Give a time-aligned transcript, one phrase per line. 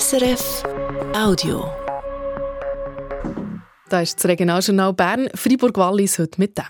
[0.00, 0.62] SRF
[1.14, 1.66] Audio.
[3.90, 6.64] Da ist das Regionaljournal Bern, Fribourg-Wallis heute mit dem.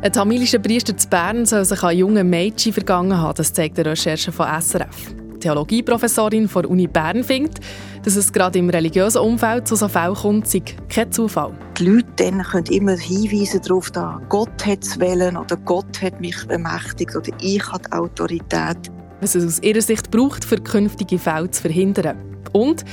[0.00, 3.90] Ein tamilischer Priester zu Bern soll sich an jungen Mädchen vergangen haben, das zeigt eine
[3.90, 5.14] Recherche von SRF.
[5.34, 7.60] Die Theologieprofessorin der Uni Bern findet,
[8.02, 11.52] dass es gerade im religiösen Umfeld zu so Fällen kommt, sei kein Zufall.
[11.76, 16.18] Die Leute dann können immer hinweisen darauf, dass Gott hat es wollen oder Gott hat
[16.18, 18.90] mich bemächtigt oder ich habe die Autorität.
[19.24, 22.18] Was es aus ihrer Sicht braucht, für künftige Fälle zu verhindern.
[22.52, 22.84] Und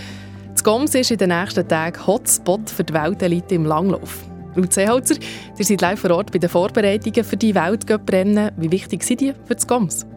[0.54, 4.20] das Goms ist in den nächsten Tagen Hotspot für die Weltelite im Langlauf.
[4.56, 5.16] Ruth Seeholzer,
[5.58, 8.52] ihr seid live vor Ort bei den Vorbereitungen für die Weltcup-Rennen.
[8.56, 10.08] Wie wichtig sind die für das Goms?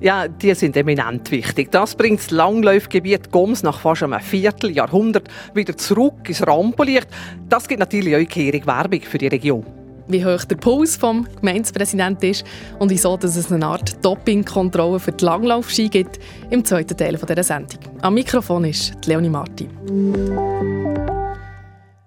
[0.00, 1.70] Ja, die sind eminent wichtig.
[1.70, 7.08] Das bringt das Langlaufgebiet Goms nach fast einem Vierteljahrhundert wieder zurück ins Rampenlicht.
[7.50, 9.66] Das gibt natürlich auch keine Werbung für die Region
[10.08, 12.44] wie hoch der Puls vom Gemeindepräsidenten ist
[12.78, 16.18] und wieso dass es eine Art Dopingkontrolle für die Langlaufski gibt,
[16.50, 17.80] im zweiten Teil dieser Sendung.
[18.00, 19.68] Am Mikrofon ist Leonie Martin.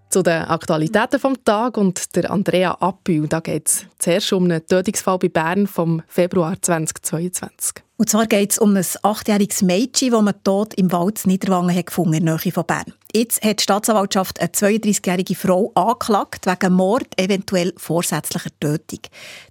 [0.10, 3.28] Zu den Aktualitäten vom Tag und der Andrea Appül.
[3.30, 7.82] Da geht es zuerst um einen Tötungsfall bei Bern vom Februar 2022.
[8.02, 11.86] Und zwar geht es um ein achtjähriges Mädchen, das man tot im Wald Niederwangen hat
[11.86, 12.96] gefunden, in der Nähe von Bern.
[13.14, 19.02] Jetzt hat die Staatsanwaltschaft eine 32-jährige Frau angeklagt wegen Mord, eventuell vorsätzlicher Tötung.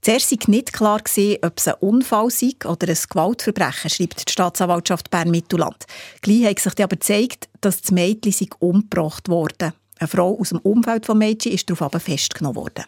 [0.01, 5.13] Zuerst war nicht klar, ob es ein Unfall sei oder ein Gewaltverbrechen, schreibt die Staatsanwaltschaft
[5.13, 5.87] Bern-Mittelland.
[6.21, 9.75] Gleich hat sich aber gezeigt, dass das Mädchen umgebracht wurde.
[10.01, 12.85] Eine Frau aus dem Umfeld des Mädchens ist darauf aber festgenommen worden.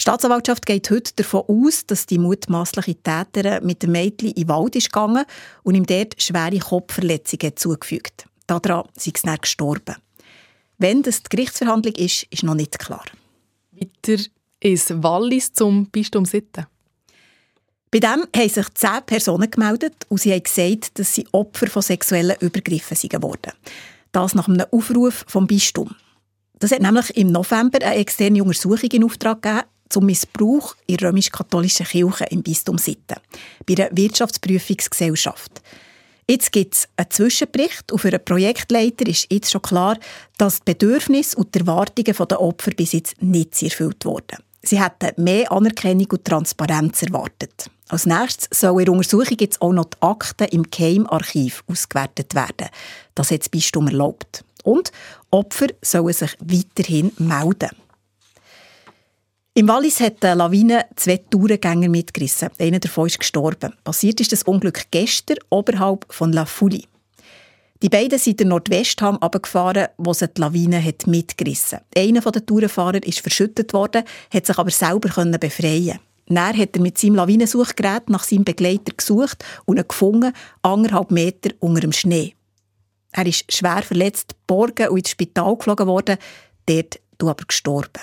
[0.00, 4.48] Die Staatsanwaltschaft geht heute davon aus, dass die mutmaßliche Täterin mit dem Mädchen in den
[4.48, 5.24] Wald ist gegangen
[5.64, 8.26] und ihm dort schwere Kopfverletzungen zugefügt.
[8.46, 9.96] Daran sei es dann gestorben.
[10.78, 13.04] Wenn das die Gerichtsverhandlung ist, ist noch nicht klar.
[13.72, 14.22] Weiter
[14.60, 16.66] ist Wallis zum Bistum Sitten.
[17.90, 21.82] Bei dem haben sich zehn Personen gemeldet und sie haben gesagt, dass sie Opfer von
[21.82, 23.52] sexuellen Übergriffen geworden
[24.12, 25.96] Das nach einem Aufruf vom Bistum.
[26.60, 31.86] Das hat nämlich im November eine externe Untersuchung in Auftrag gegeben zum Missbrauch in römisch-katholischen
[31.86, 33.18] Kirche im Bistum Sitten
[33.66, 35.62] bei der Wirtschaftsprüfungsgesellschaft.
[36.30, 39.98] Jetzt gibt es einen Zwischenbericht und für einen Projektleiter ist jetzt schon klar,
[40.36, 44.36] dass die Bedürfnisse und die Erwartungen der Opfer bis jetzt nicht erfüllt wurden.
[44.62, 47.70] Sie hätten mehr Anerkennung und Transparenz erwartet.
[47.88, 52.68] Als nächstes soll in der Untersuchung jetzt auch noch die Akten im Keimarchiv ausgewertet werden.
[53.14, 54.44] Das hat das Bistum erlaubt.
[54.64, 54.92] Und
[55.30, 57.70] Opfer sollen sich weiterhin melden.
[59.58, 62.50] Im Wallis hat eine Lawine zwei Tourengänger mitgerissen.
[62.60, 63.74] Einer davon ist gestorben.
[63.82, 66.86] Passiert ist das Unglück gestern oberhalb von La Fouli.
[67.82, 71.80] Die beiden sind den Nordwesthang abgefahren, wo sie die Lawine hat mitgerissen.
[71.96, 75.08] Einer der Tourenfahrer ist verschüttet worden, hat sich aber selber
[75.40, 75.98] befreien.
[76.28, 81.50] Dann hat er mit seinem Lawinensuchgerät nach seinem Begleiter gesucht und ihn gefunden, anderthalb Meter
[81.58, 82.36] unter dem Schnee.
[83.10, 86.16] Er ist schwer verletzt, geborgen und ins Spital geflogen worden,
[86.66, 88.02] dort aber gestorben.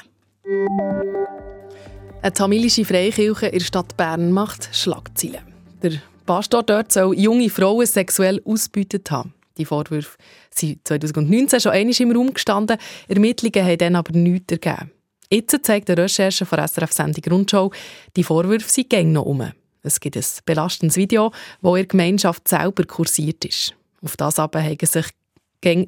[2.22, 5.40] Eine tamilische Freikirche in der Stadt Bern macht Schlagzeilen.
[5.82, 5.94] Der
[6.28, 9.34] Pastor dort soll junge Frauen sexuell ausbeutet haben.
[9.58, 10.18] Die Vorwürfe
[10.52, 14.92] sind 2019 schon einmal im Raum gestanden, Ermittlungen haben dann aber nichts ergeben.
[15.32, 17.72] Jetzt zeigt eine Recherche von SRF-Sendung Rundschau,
[18.16, 19.52] die Vorwürfe sind gängig noch um.
[19.82, 21.32] Es gibt ein belastendes Video,
[21.64, 23.74] in der Gemeinschaft selber kursiert ist.
[24.04, 25.08] Auf das aber haben sich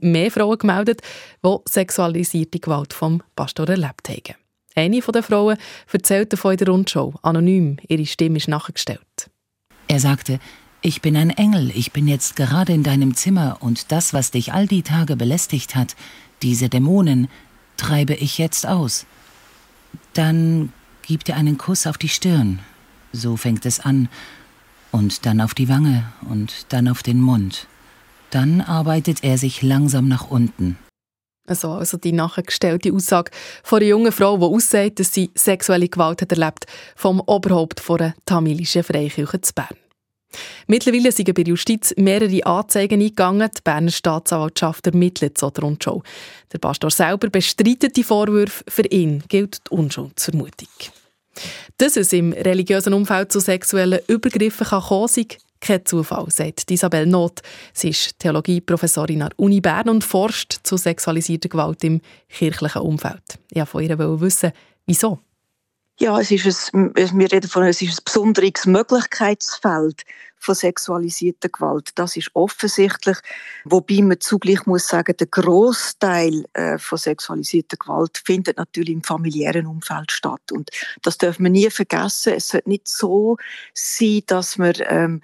[0.01, 1.01] mehr Frauen gemeldet,
[1.45, 4.46] die sexualisierte Gewalt vom Pastor erlebt haben.
[4.77, 5.57] Eine der Frauen
[5.91, 9.31] erzählt davon in der Rundschau, anonym, ihre Stimme ist nachgestellt.
[9.87, 10.39] Er sagte,
[10.83, 14.53] ich bin ein Engel, ich bin jetzt gerade in deinem Zimmer und das, was dich
[14.53, 15.95] all die Tage belästigt hat,
[16.43, 17.27] diese Dämonen,
[17.77, 19.07] treibe ich jetzt aus.
[20.13, 20.71] Dann
[21.01, 22.59] gibt er einen Kuss auf die Stirn,
[23.11, 24.09] so fängt es an,
[24.91, 27.65] und dann auf die Wange und dann auf den Mund.
[28.29, 30.77] Dann arbeitet er sich langsam nach unten.
[31.47, 33.31] Also, also die nachgestellte Aussage
[33.63, 36.65] von einer jungen Frau, die aussagt, dass sie sexuelle Gewalt hat erlebt
[36.95, 39.75] vom Oberhaupt einer tamilischen Freikirche zu Bern.
[40.67, 43.49] Mittlerweile sind bei der Justiz mehrere Anzeigen eingegangen.
[43.55, 46.03] Die Berner Staatsanwaltschaft ermittelt so die Rundschau.
[46.51, 48.63] Der Pastor selber bestreitet die Vorwürfe.
[48.67, 50.67] Für ihn gilt die Unschuldsvermutung.
[51.77, 55.07] Dass es im religiösen Umfeld zu sexuellen Übergriffen kann kommen
[55.59, 57.41] kein Zufall, sagt Isabel Not.
[57.73, 63.39] Sie ist Theologieprofessorin an der Uni Bern und forscht zu sexualisierter Gewalt im kirchlichen Umfeld.
[63.49, 64.51] Ich wollte von ihr wissen,
[64.85, 65.19] wieso.
[65.99, 70.03] Ja, es ist ein, wir reden von es ist ein besonderes Möglichkeitsfeld
[70.39, 71.91] von sexualisierter Gewalt.
[71.95, 73.17] Das ist offensichtlich,
[73.65, 79.67] wobei man zugleich muss sagen, der Großteil äh, von sexualisierter Gewalt findet natürlich im familiären
[79.67, 80.69] Umfeld statt und
[81.01, 82.33] das darf man nie vergessen.
[82.33, 83.37] Es sollte nicht so
[83.73, 85.21] sein, dass man ähm,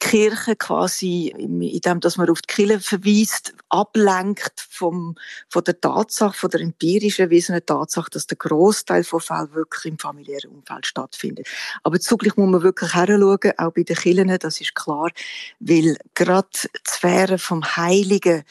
[0.00, 5.14] Kirche quasi, indem dass man auf die Kirche verweist, ablenkt vom,
[5.48, 9.98] von der Tatsache, von der empirisch erwiesenen Tatsache, dass der Großteil von Fällen wirklich im
[9.98, 11.46] familiären Umfeld stattfindet.
[11.84, 15.10] Aber zugleich muss man wirklich heranschauen, auch bei den Kirchen, das ist klar,
[15.60, 18.42] weil gerade die Sphäre vom Heiligen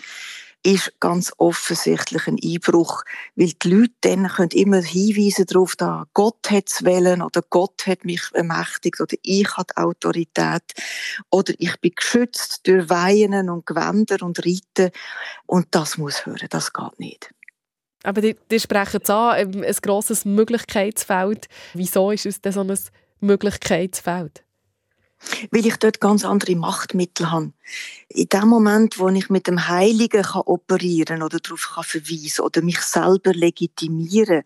[0.64, 3.04] ist ganz offensichtlich ein Einbruch,
[3.36, 7.88] weil die Leute dann können immer hinweisen darauf, da Gott hat es wollen oder Gott
[7.88, 10.64] hat mich ermächtigt oder ich habe Autorität
[11.30, 14.92] oder ich bin geschützt durch Weinen und Gewänder und Reiten
[15.46, 17.34] und das muss hören, das geht nicht.
[18.04, 21.48] Aber die, die sprechen es an, ein grosses Möglichkeitsfeld.
[21.74, 22.78] Wieso ist es denn so ein
[23.20, 24.44] Möglichkeitsfeld?
[25.52, 27.52] Weil ich dort ganz andere Machtmittel habe
[28.10, 32.62] in dem Moment, wo ich mit dem Heiligen kann operieren oder darauf kann verweisen oder
[32.62, 34.44] mich selber legitimieren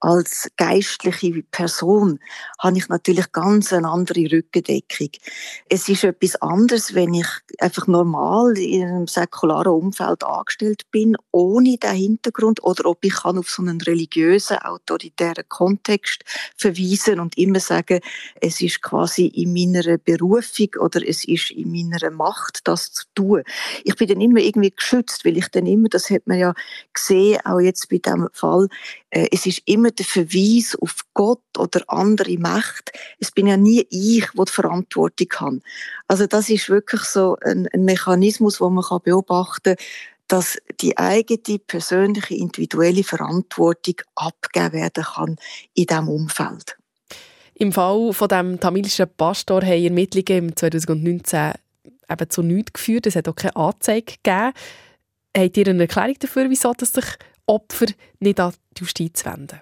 [0.00, 2.18] als geistliche Person,
[2.58, 5.10] habe ich natürlich ganz eine andere Rückendeckung.
[5.68, 7.28] Es ist etwas anderes, wenn ich
[7.60, 13.38] einfach normal in einem säkularen Umfeld angestellt bin, ohne den Hintergrund, oder ob ich kann
[13.38, 16.24] auf so einen religiösen, autoritären Kontext
[16.56, 18.00] verweisen und immer sagen,
[18.40, 23.42] es ist quasi in meiner Berufung oder es ist in meiner Macht, das zu tun.
[23.84, 26.54] Ich bin dann immer irgendwie geschützt, weil ich dann immer, das hat man ja
[26.92, 28.68] gesehen, auch jetzt bei diesem Fall,
[29.10, 32.92] äh, es ist immer der Verweis auf Gott oder andere Macht.
[33.18, 35.62] Es bin ja nie ich, der die Verantwortung kann.
[36.08, 39.84] Also das ist wirklich so ein, ein Mechanismus, wo man kann beobachten kann,
[40.28, 45.36] dass die eigene persönliche individuelle Verantwortung abgegeben werden kann
[45.74, 46.76] in diesem Umfeld.
[47.56, 51.52] Im Fall von dem tamilischen Pastor haben Ermittlungen im 2019
[52.10, 53.06] eben zu nichts geführt.
[53.06, 54.52] Es hat auch keine Anzeige gegeben.
[55.36, 57.06] Habt ihr eine Erklärung dafür, wieso dass sich
[57.46, 57.86] Opfer
[58.20, 59.60] nicht an die Justiz wenden?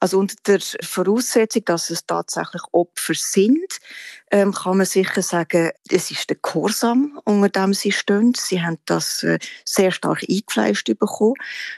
[0.00, 3.78] Also unter der Voraussetzung, dass es tatsächlich Opfer sind,
[4.34, 8.32] ähm, kann man sicher sagen, es ist der Korsam, unter dem sie stehen.
[8.36, 11.34] Sie haben das äh, sehr stark eingefleischt bekommen,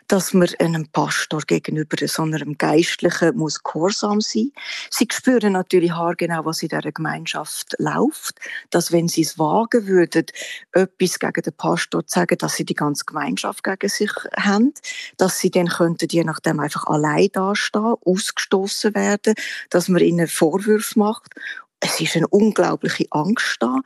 [0.08, 4.52] dass man einem Pastor gegenüber so einem Geistlichen muss Korsam sein.
[4.90, 10.24] Sie spüren natürlich haargenau, was in dieser Gemeinschaft läuft, dass wenn sie es wagen würden,
[10.72, 14.72] etwas gegen den Pastor zu sagen, dass sie die ganze Gemeinschaft gegen sich haben,
[15.18, 19.34] dass sie dann könnten je nachdem einfach allein dastehen, ausgestoßen werden,
[19.68, 21.34] dass man ihnen Vorwürfe macht
[21.80, 23.80] es ist eine unglaubliche Angst da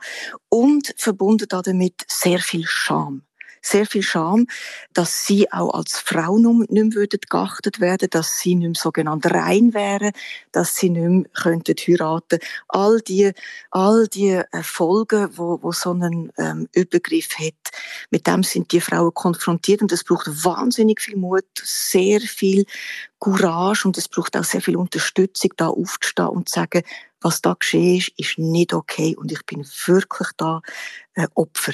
[0.49, 3.23] und verbunden damit sehr viel Scham.
[3.63, 4.47] Sehr viel Scham,
[4.91, 9.75] dass sie auch als Frau nicht mehr geachtet werden dass sie nicht mehr sogenannt rein
[9.75, 10.13] wären,
[10.51, 12.39] dass sie nicht mehr könnten heiraten.
[12.69, 13.31] All die,
[13.69, 17.71] all die Folgen, wo, wo so einen ähm, Übergriff hat,
[18.09, 22.65] mit dem sind die Frauen konfrontiert und es braucht wahnsinnig viel Mut, sehr viel
[23.19, 26.81] Courage und es braucht auch sehr viel Unterstützung, da aufzustehen und zu sagen,
[27.21, 30.61] was da geschehen ist, ist nicht okay und ich bin wirklich da
[31.13, 31.73] äh, Opfer.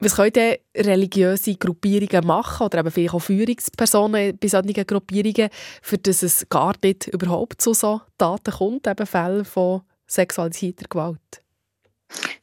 [0.00, 5.48] Was können religiöse Gruppierungen machen oder eben vielleicht auch Führungspersonen bei solchen Gruppierungen,
[5.80, 11.43] für dass es gar nicht überhaupt zu so Taten kommt, eben Fälle von sexualisierter Gewalt?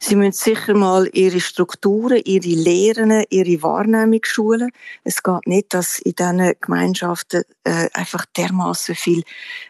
[0.04, 4.72] Sie müssen sicher mal ihre Strukturen, ihre Lehren, ihre Wahrnehmung schulen.
[5.04, 9.22] Es geht nicht, dass in diesen Gemeinschaften äh, einfach dermaßen viel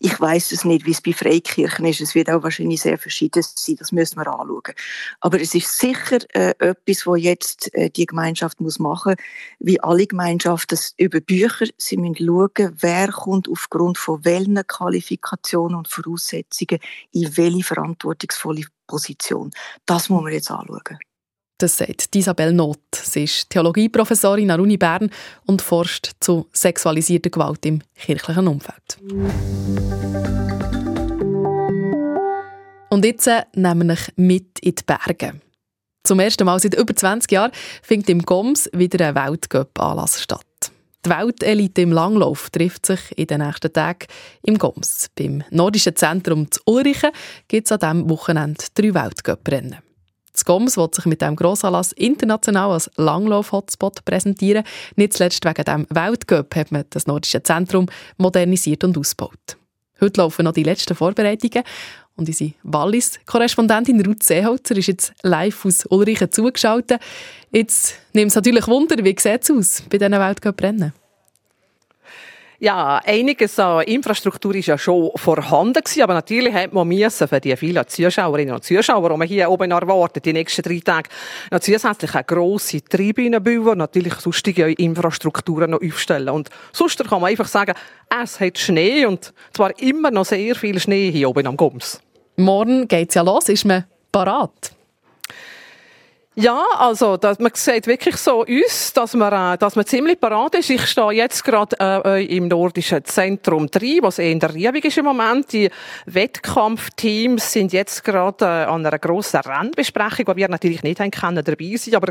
[0.00, 2.00] Ich weiß es nicht, wie es bei Freikirchen ist.
[2.00, 3.76] Es wird auch wahrscheinlich sehr verschieden sein.
[3.76, 4.74] Das müssen wir anschauen.
[5.20, 9.16] Aber es ist sicher äh, etwas, was jetzt äh, die Gemeinschaft muss machen,
[9.58, 11.66] wie alle Gemeinschaften über Bücher.
[11.76, 16.80] Sie müssen schauen, wer kommt aufgrund von welchen Qualifikationen und Voraussetzungen
[17.12, 19.50] in welche verantwortungsvolle Position.
[19.86, 20.98] Das muss man jetzt anschauen.
[21.60, 22.80] Das sagt Isabel Not.
[22.94, 25.10] Sie ist Theologieprofessorin an der Uni Bern
[25.44, 28.96] und forscht zu sexualisierter Gewalt im kirchlichen Umfeld.
[32.88, 35.34] Und jetzt äh, nehmen wir mit in die Berge.
[36.02, 37.52] Zum ersten Mal seit über 20 Jahren
[37.82, 40.46] findet im Goms wieder ein Weltcup-Anlass statt.
[41.04, 44.06] Die Weltelite im Langlauf trifft sich in den nächsten Tagen
[44.44, 45.10] im Goms.
[45.14, 47.10] Beim Nordischen Zentrum zu Ulrichen
[47.48, 49.89] gibt es an diesem Wochenende drei Weltcup-Rennen.
[50.32, 54.64] Das GOMS will sich mit diesem Grossanlass international als Langlauf-Hotspot präsentieren.
[54.96, 59.56] Nicht zuletzt wegen dem Weltcup hat man das nordische Zentrum modernisiert und ausgebaut.
[60.00, 61.62] Heute laufen noch die letzten Vorbereitungen
[62.16, 67.00] und unsere Wallis-Korrespondentin Ruth Seeholzer ist jetzt live aus Ulrichen zugeschaltet.
[67.50, 70.92] Jetzt nimmt es natürlich Wunder, wie sieht es aus bei diesen Weltcup-Rennen?
[72.62, 77.40] Ja, einiges an Infrastruktur ist ja schon vorhanden gewesen, aber natürlich hat man müssen für
[77.40, 81.08] die vielen Zuschauerinnen und Zuschauer, die man hier oben erwartet, die nächsten drei Tage,
[81.50, 86.28] noch zusätzlich eine grosse Tribüne bauen, natürlich sonstige Infrastrukturen noch aufstellen.
[86.28, 87.72] Und sonst kann man einfach sagen,
[88.22, 92.02] es hat Schnee und zwar immer noch sehr viel Schnee hier oben am Gums.
[92.36, 94.72] Morgen geht's ja los, ist man parat?
[96.40, 100.54] Ja, also das, man sieht wirklich so uns, dass man, äh, dass man ziemlich parat
[100.54, 100.70] ist.
[100.70, 104.96] Ich stehe jetzt gerade äh, im nordischen Zentrum 3, was eher in der Riebig ist
[104.96, 105.52] im Moment.
[105.52, 105.68] Die
[106.06, 111.44] Wettkampfteams sind jetzt gerade äh, an einer grossen Rennbesprechung, wo wir natürlich nicht haben können,
[111.44, 112.10] dabei sein aber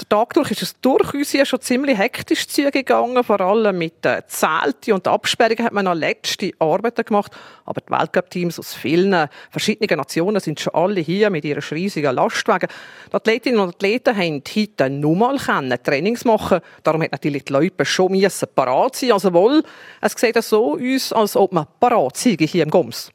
[0.00, 1.14] der Tag durch ist es durch.
[1.14, 5.84] Uns hier schon ziemlich hektisch zugegangen, vor allem mit den Zelten und Absperrungen hat man
[5.84, 7.32] noch letzte Arbeiten gemacht,
[7.64, 12.68] aber die Weltcup-Teams aus vielen verschiedenen Nationen sind schon alle hier mit ihren riesigen Lastwagen.
[13.10, 15.38] Die Athletinnen und Athleten haben heute nur mal
[15.82, 16.60] Trainings machen.
[16.82, 19.62] Darum hat natürlich die Leute schon müssen parat sein, also wohl,
[20.00, 23.10] es sieht so aus, als ob man parat sei hier im Goms.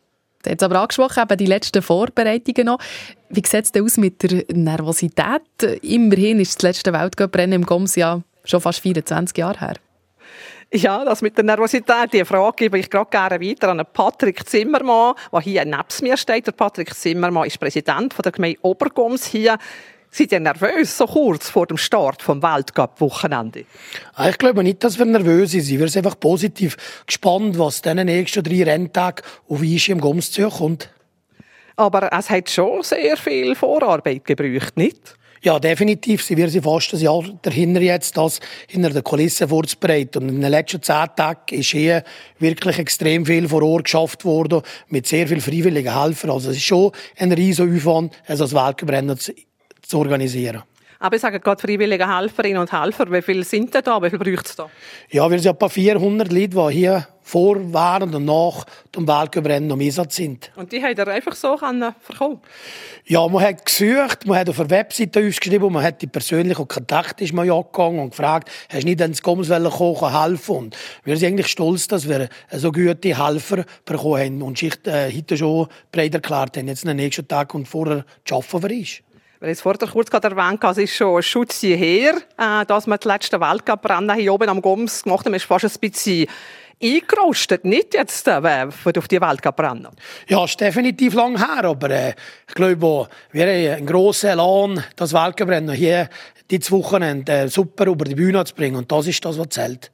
[0.46, 2.80] Jetzt aber angesprochen, eben die letzten Vorbereitungen noch.
[3.30, 5.42] Wie sieht es denn aus mit der Nervosität?
[5.82, 9.76] Immerhin ist das letzte Weltcuprennen im Goms ja schon fast 24 Jahre her.
[10.74, 15.16] Ja, das mit der Nervosität, die Frage gebe ich gerade gerne weiter an Patrick Zimmermann,
[15.34, 16.56] der hier neben mir steht.
[16.56, 19.58] Patrick Zimmermann ist Präsident der Gemeinde Obergoms hier.
[20.13, 23.63] Seid ihr nervös, so kurz vor dem Start vom Weltcup-Wochenende?
[24.13, 25.70] Ah, ich glaube nicht, dass wir nervös sind.
[25.70, 26.75] Wir sind einfach positiv
[27.08, 30.89] gespannt, was in den nächsten drei Renntagen auf Ischi im Goms zukommt.
[31.77, 35.15] Aber es hat schon sehr viel Vorarbeit gebraucht, nicht?
[35.44, 36.24] Ja, definitiv.
[36.24, 40.24] Sie werden fast ein Jahr dahinter jetzt, das hinter der Kulisse vorzubereiten.
[40.24, 42.03] Und in den letzten zehn Tagen ist hier
[42.38, 46.32] wirklich extrem viel vor Ort geschafft worden, mit sehr vielen freiwilligen Helfern.
[46.32, 49.18] Also es ist schon ein riesiger Aufwand, also das Weltcuprennen
[49.92, 50.64] zu organisieren.
[51.02, 54.00] Aber ich sage gerade freiwillige Helferinnen und Helfer, wie viele sind denn da?
[54.04, 54.70] Wie viel braucht es da?
[55.10, 59.80] Ja, wir sind etwa 400 Leute, die hier vor, während und nach dem Weltcuprennen am
[59.80, 60.52] Einsatz sind.
[60.56, 62.42] Und die haben ihr einfach so verkaufen
[63.06, 67.24] Ja, man hat gesucht, man hat auf der Webseite ausgeschrieben, man hat die persönlichen Kontakte
[67.24, 70.56] ist man ja angegangen und gefragt, hast du nicht ins Gommswelle kommen, helfen?
[70.56, 75.12] Und wir sind eigentlich stolz, dass wir so gute Helfer bekommen haben und sich äh,
[75.12, 79.11] heute schon breit erklärt haben, jetzt den nächsten Tag und vorher zu arbeiten für
[79.42, 82.86] Weil ich es vorher kurz gerade erwähnt es ist schon ein Schutz hierher, äh, dass
[82.86, 86.28] wir die letzten Weltcuprennen hier oben am Goms gemacht haben, ist fast ein bisschen
[86.80, 89.88] eingerostet, nicht jetzt äh, auf die Weltcuprennen.
[90.28, 92.14] Ja, es ist definitiv lang her, aber äh,
[92.48, 96.08] ich glaube, wir haben einen grossen Elan, das Weltcuprennen hier
[96.52, 99.92] dieses Wochenende äh, super über die Bühne zu bringen und das ist das, was zählt.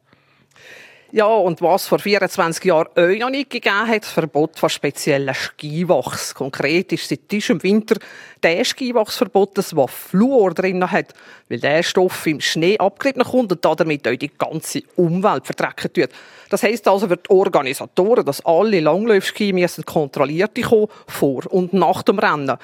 [1.13, 5.33] Ja, und was vor 24 Jahren euch noch nicht gegeben hat, das Verbot von speziellen
[5.33, 6.35] Skiwachs.
[6.35, 7.95] Konkret ist seit diesem Winter
[8.43, 11.13] der Skiwachs verboten, das Fluor drin hat,
[11.47, 16.09] weil der Stoff im Schnee abgerieben kommt und damit auch die ganze Umwelt verdrecken tut.
[16.49, 22.03] Das heisst also für die Organisatoren, dass alle Langlaufski müssen kontrolliert kommen, vor und nach
[22.03, 22.57] dem Rennen.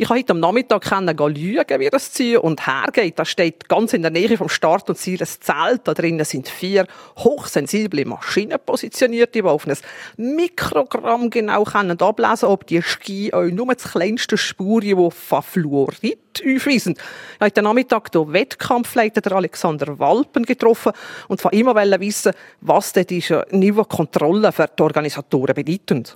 [0.00, 3.18] Ich habe heute am Nachmittag schauen, wie das Ziel und hergeht.
[3.18, 5.88] Da steht ganz in der Nähe vom Start und Ziel ein Zelt.
[5.88, 6.86] Da drinnen sind vier
[7.16, 9.76] hochsensible Maschinen positioniert, die auf ein
[10.16, 16.92] Mikrogramm genau können ablesen ob die Ski euch nur das kleinste Spuren, von Fluorid aufweisen.
[16.92, 20.92] Ich habe heute Nachmittag den Wettkampfleiter Alexander Walpen getroffen
[21.26, 26.14] und von ihm wissen, was denn diese Niveaukontrolle für die Organisatoren bedeutet.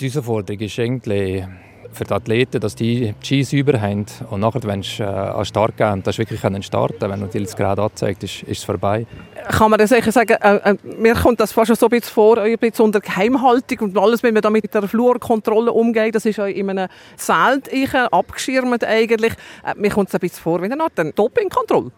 [0.00, 1.46] Die Herausforderung ist eigentlich
[1.92, 5.44] für die Athleten, dass die die Ski sauber haben und nachher, wenn sie äh, an
[5.44, 9.06] Start gehen, das wirklich können starten wenn natürlich das gerade anzeigt, ist, ist es vorbei.
[9.48, 12.12] Kann man das sicher sagen, äh, äh, mir kommt das fast schon so ein bisschen
[12.12, 16.24] vor, ein bisschen unter Geheimhaltung und alles, wenn man da mit der Fluorkontrolle umgeht, das
[16.26, 17.70] ist ja in einem Zelt
[18.10, 19.32] abgeschirmt eigentlich.
[19.64, 21.90] Äh, mir kommt es ein bisschen vor wie eine Art Dopingkontrolle.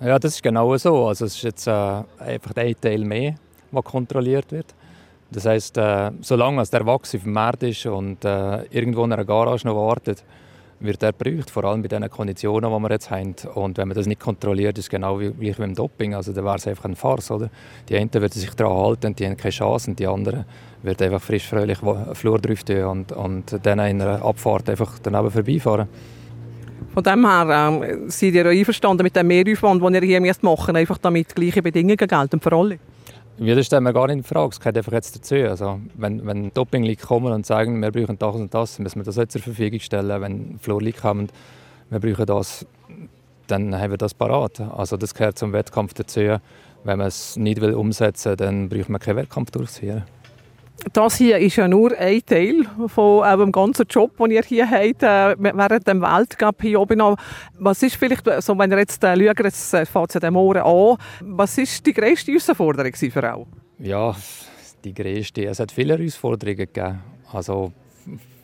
[0.00, 1.06] Ja, das ist genau so.
[1.06, 3.34] Also es ist jetzt äh, einfach ein Teil mehr,
[3.72, 4.74] der kontrolliert wird.
[5.30, 9.24] Das heisst, äh, solange der Wachs auf dem Markt ist und äh, irgendwo in einer
[9.24, 10.24] Garage noch wartet,
[10.80, 13.34] wird er gebraucht, vor allem bei den Konditionen, die wir jetzt haben.
[13.54, 16.14] Und wenn man das nicht kontrolliert, ist es genau wie, wie beim Doping.
[16.14, 17.32] Also dann wäre es einfach ein Farce.
[17.32, 17.50] Oder?
[17.88, 20.44] Die einen würden sich daran halten, die haben keine Chance, und die anderen
[20.82, 21.78] werden einfach frisch fröhlich
[22.12, 25.88] Flur drauf tun und, und dann in einer Abfahrt einfach daneben vorbeifahren.
[26.94, 30.68] Von dem her ähm, seid ihr einverstanden mit dem Mehraufwand, den ihr hier machen müsst,
[30.68, 32.78] einfach damit gleiche Bedingungen gelten für alle?
[33.40, 34.50] Ja, das stellen wir gar nicht in Frage.
[34.50, 35.36] Es gehört einfach jetzt dazu.
[35.36, 39.14] Also, wenn, wenn Doping-League kommen und sagen, wir brauchen das und das, müssen wir das
[39.14, 40.20] jetzt zur Verfügung stellen.
[40.20, 41.28] Wenn Flor-League kommen,
[41.88, 42.66] wir brauchen das,
[43.46, 44.60] dann haben wir das parat.
[44.60, 46.38] Also, das gehört zum Wettkampf dazu.
[46.82, 50.02] Wenn man es nicht umsetzen will, dann braucht man keinen Wettkampf durchzuführen.
[50.92, 54.70] Das hier ist ja nur ein Teil von äh, dem ganzen Job, den ihr hier
[54.70, 57.16] habt, äh, während dem Weltcup hier oben.
[57.58, 60.96] Was ist vielleicht, so, wenn ihr jetzt äh, schaut, jetzt äh, fängt ja Morgen an,
[61.20, 63.46] was ist die grösste Herausforderung für auch?
[63.80, 64.14] Ja,
[64.84, 65.46] die grösste.
[65.46, 67.00] Es hat viele Herausforderungen gegeben.
[67.32, 67.72] Also,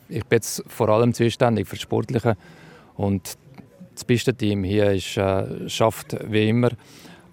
[0.09, 2.35] ich bin jetzt vor allem zuständig für Sportliche
[2.95, 3.37] und
[3.93, 6.69] das beste Team hier ist, äh, schafft wie immer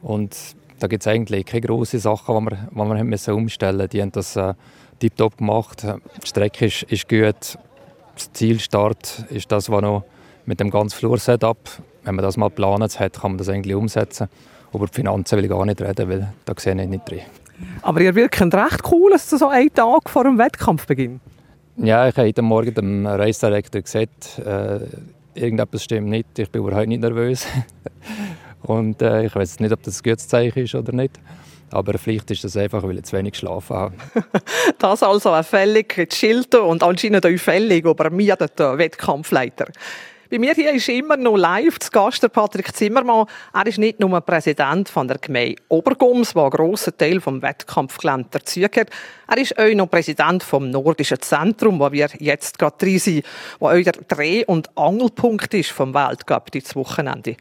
[0.00, 0.36] und
[0.78, 3.90] da gibt es eigentlich keine grossen Sachen, die wir, die wir umstellen müssen.
[3.90, 4.54] Die haben das äh,
[5.02, 5.84] tiptop gemacht.
[5.84, 7.58] Die Strecke ist, ist gut.
[8.14, 10.04] Das Zielstart ist das, was noch
[10.46, 11.58] mit dem ganzen Flur-Setup,
[12.04, 14.28] wenn man das mal geplant hat, kann man das eigentlich umsetzen.
[14.72, 17.20] Über die Finanzen will ich gar nicht reden, weil da sehe ich nicht drin.
[17.82, 21.20] Aber ihr wirkt recht cool, dass so einen Tag vor dem Wettkampf beginnt.
[21.76, 24.80] Ja, ich habe heute Morgen dem Race Director gesagt, äh,
[25.34, 27.46] irgendetwas stimmt nicht, ich bin überhaupt nicht nervös.
[28.62, 31.18] Und äh, ich weiß nicht, ob das ein gutes Zeichen ist oder nicht.
[31.70, 33.94] Aber vielleicht ist das einfach, weil ich zu wenig geschlafen habe.
[34.78, 39.68] das also ein völlig gechillter und anscheinend auch völlig übermiedeter Wettkampfleiter.
[40.32, 43.26] Bei mir hier ist immer noch live zu Gast der Patrick Zimmermann.
[43.52, 48.28] Er ist nicht nur Präsident von der Gemeinde Obergums, wo ein grosser Teil vom Wettkampfgelände
[48.30, 48.88] dazugehört.
[49.28, 53.26] Er ist auch noch Präsident vom Nordischen Zentrum, wo wir jetzt gerade drin sind,
[53.58, 57.36] wo euer Dreh- und Angelpunkt ist vom Weltcup dieses Wochenende.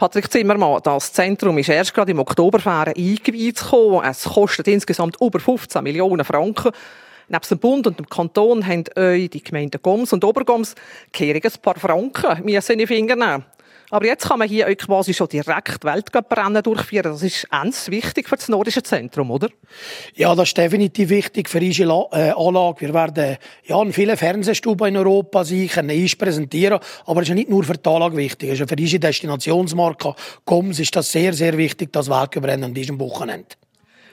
[0.00, 3.62] Patrick Zimmermann, das Zentrum ist erst gerade im Oktoberferien eingeweiht
[4.02, 6.72] Es kostet insgesamt über 15 Millionen Franken.
[7.28, 10.74] Neben dem Bund und dem Kanton haben euch die Gemeinden Goms und Obergoms
[11.44, 13.44] ein paar Franken in die Finger nehmen.
[13.90, 17.12] Aber jetzt kann man hier quasi schon direkt Weltcuprennen durchführen.
[17.12, 19.48] Das ist ganz wichtig für das nordische Zentrum, oder?
[20.14, 22.80] Ja, das ist definitiv wichtig für unsere äh, Anlage.
[22.82, 26.78] Wir werden ja, in vielen Fernsehstuben in Europa sein, können uns präsentieren.
[27.04, 28.50] Aber es ist ja nicht nur für die Anlage wichtig.
[28.50, 32.98] Es ist für unsere Destinationsmarke Goms ist das sehr, sehr wichtig, das Weltcuprennen an diesem
[33.00, 33.56] Wochenende.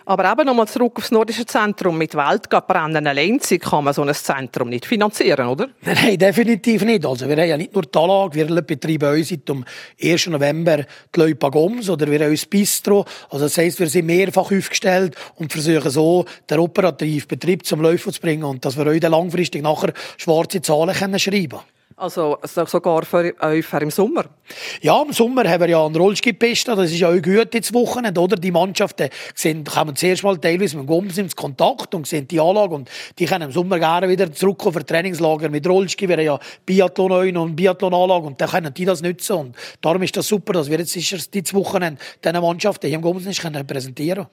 [0.09, 1.97] Aber eben nochmal zurück aufs nordische Zentrum.
[1.97, 5.67] Mit Weltcuprennen allein kann man so ein Zentrum nicht finanzieren, oder?
[5.81, 7.05] Nein, definitiv nicht.
[7.05, 9.65] Also wir haben ja nicht nur die Anlage, wir betreiben uns seit dem
[10.01, 10.27] 1.
[10.27, 13.03] November die Leupagoms oder wir haben uns Bistro.
[13.29, 18.13] Also das heisst, wir sind mehrfach aufgestellt und versuchen so, den operativen Betrieb zum Laufen
[18.13, 21.76] zu bringen und dass wir euch langfristig nachher schwarze Zahlen schreiben können.
[21.99, 24.25] Also sogar für euch für im Sommer?
[24.83, 26.75] Ja, im Sommer haben wir ja einen Rollski-Piste.
[26.75, 28.35] Das ist ja auch gut jetzt Wochenende, oder?
[28.35, 32.39] Die Mannschaften sehen, kommen zuerst mal teilweise mit dem Goms ins Kontakt und sehen die
[32.39, 36.07] Anlage und die können im Sommer gerne wieder zurückkommen für Trainingslager mit Rollski.
[36.07, 40.15] Wir haben ja Biathlon und Biathlon-Anlage und dann können die das nutzen und darum ist
[40.15, 44.17] das super, dass wir jetzt sicher die Wochenende diese Mannschaften hier im Goms nicht präsentieren
[44.17, 44.27] können.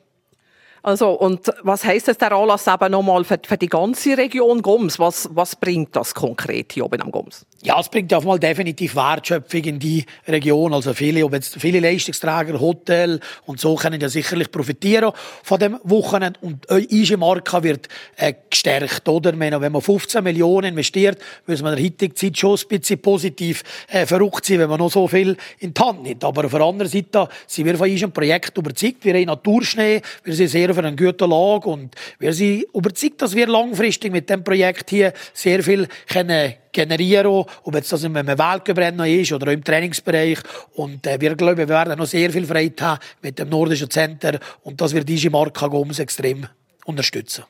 [0.85, 4.99] Also, und was heisst das der Anlass eben nochmal für, für die ganze Region Goms?
[4.99, 7.47] Was, was bringt das konkret hier oben am Goms?
[7.63, 10.75] Ja, es bringt auf mal definitiv Wertschöpfung in die Region.
[10.75, 15.13] Also viele, ob jetzt viele Leistungsträger, Hotel und so können ja sicherlich profitieren
[15.43, 16.39] von dem Wochenende.
[16.43, 19.35] Und unsere Marke wird äh, gestärkt, oder?
[19.35, 23.01] Meine, wenn man 15 Millionen investiert, muss man in der heutigen Zeit schon ein bisschen
[23.01, 26.23] positiv äh, verrückt sein, wenn man noch so viel in die Hand nimmt.
[26.23, 29.05] Aber auf der anderen Seite sind wir von unserem Projekt überzeugt.
[29.05, 33.23] Wir haben Naturschnee, wir sind sehr sorgen für eine gute Lage und wir sind überzeugt,
[33.23, 38.17] dass wir langfristig mit dem Projekt hier sehr viel können generieren, ob jetzt das in
[38.17, 40.39] einem Weltcuprennen ist oder im Trainingsbereich.
[40.75, 44.39] Und äh, wir glauben, wir werden noch sehr viel Freude haben mit dem Nordischen Center
[44.63, 46.47] und das wird diese Marke Goms extrem
[46.85, 47.45] unterstützen.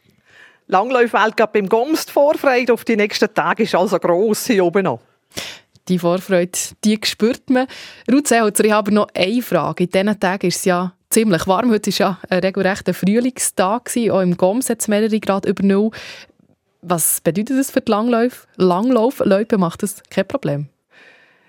[0.68, 5.00] Langlauf-Weltcup beim Goms, die Vorfreude auf die nächsten Tage ist also gross hier oben noch.
[5.88, 7.66] Die Vorfreude, die spürt man.
[8.10, 9.84] Ruth Seeholzer, ich habe noch eine Frage.
[9.84, 11.70] In diesen Tagen ist es ja ziemlich warm.
[11.70, 13.90] Heute war ja ein regelrechter Frühlingstag.
[14.10, 15.90] Auch im Goms hat es mehrere Grad über Null.
[16.86, 18.46] Was bedeutet das für die Langlauf?
[18.56, 20.68] Langlaufleute macht das kein Problem?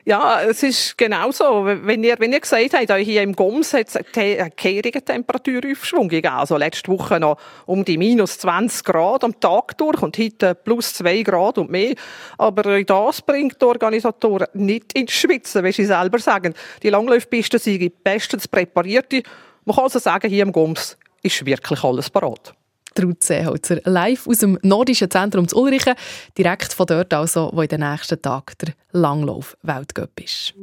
[0.06, 1.66] Ja, es ist genau so.
[1.66, 6.36] Wenn ihr, wenn ihr gesagt habt, hier im Goms hat es einen kehrige Temperaturaufschwung gegeben.
[6.36, 10.94] Also letzte Woche noch um die minus 20 Grad am Tag durch und heute plus
[10.94, 11.96] 2 Grad und mehr.
[12.38, 16.54] Aber das bringt die Organisatoren nicht ins Schwitzen, wie sie selber sagen.
[16.82, 19.12] Die Langlaufpisten sind bestens präpariert.
[19.66, 22.54] Man kann also sagen, hier im Goms ist wirklich alles parat.
[23.04, 25.96] Ruth Seeholzer, live aus dem nordischen Zentrum zu Ulrichen,
[26.38, 30.54] direkt von dort also, wo in den nächsten Tagen der Langlauf-Weltcup ist.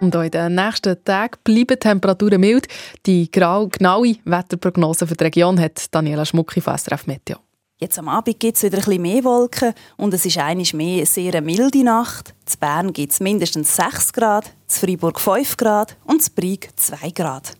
[0.00, 2.68] Und auch in den nächsten Tagen bleiben Temperaturen mild.
[3.04, 7.38] Die genaue Wetterprognose für die Region hat Daniela Schmucki von SRF Meteo.
[7.80, 10.96] Jetzt am Abend gibt es wieder ein bisschen mehr Wolken und es ist einiges mehr
[10.96, 12.34] eine sehr milde Nacht.
[12.50, 17.10] In Bern gibt es mindestens 6 Grad, in Freiburg 5 Grad und in Brieg 2
[17.10, 17.57] Grad.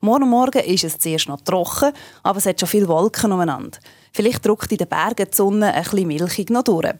[0.00, 3.78] Morgen Morgen ist es zuerst noch trocken, aber es hat schon viele Wolken umeinander.
[4.12, 6.94] Vielleicht drückt in den Bergen die Sonne ein bisschen milchig noch durch.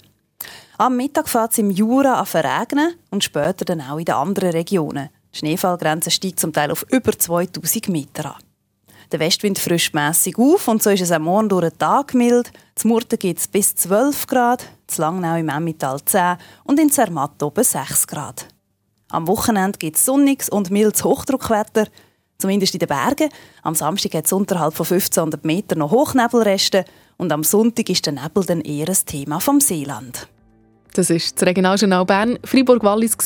[0.79, 4.51] Am Mittag fährt es im Jura an verregnen und später dann auch in den anderen
[4.51, 5.11] Regionen.
[5.33, 8.43] Die Schneefallgrenze steigt zum Teil auf über 2000 Meter an.
[9.13, 12.51] Der Westwind frischt mässig auf und so ist es am Morgen durch den Tag mild.
[12.75, 17.41] Zum Murten gibt es bis 12 Grad, zu Langnau im Emmental 10 und in Zermatt
[17.43, 18.49] oben 6 Grad.
[19.11, 21.87] Am Wochenende gibt es sonniges und mildes Hochdruckwetter
[22.41, 23.31] zumindest in den Bergen.
[23.63, 26.85] Am Samstag hat es unterhalb von 1500 Metern noch Hochnebelreste
[27.17, 30.29] und am Sonntag ist der Nebel dann eher ein Thema vom Seeland.
[30.95, 33.17] Das ist das Regionaljournal Bern, Fribourg-Wallis,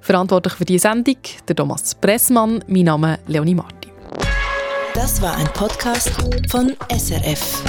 [0.00, 3.92] verantwortlich für die Sendung, der Thomas Pressmann, mein Name Leonie Martin.
[4.94, 6.10] Das war ein Podcast
[6.50, 7.62] von SRF.